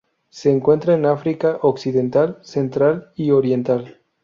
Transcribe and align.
Se 0.29 0.49
encuentra 0.49 0.95
en 0.95 1.05
África 1.05 1.59
occidental, 1.61 2.39
central 2.41 3.11
y 3.15 3.29
Oriental. 3.29 3.99